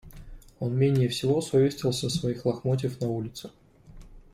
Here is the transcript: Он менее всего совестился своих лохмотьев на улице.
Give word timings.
Он 0.59 0.75
менее 0.75 1.09
всего 1.09 1.41
совестился 1.41 2.09
своих 2.09 2.47
лохмотьев 2.47 2.99
на 3.01 3.07
улице. 3.07 3.51